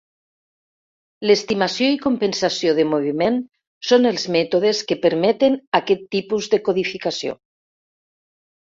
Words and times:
L'estimació 1.31 1.89
i 1.95 1.99
compensació 2.05 2.73
de 2.81 2.85
moviment 2.95 3.39
són 3.91 4.11
els 4.13 4.27
mètodes 4.37 4.83
que 4.93 5.01
permeten 5.07 5.63
aquest 5.83 6.05
tipus 6.19 6.53
de 6.57 6.63
codificació. 6.71 7.41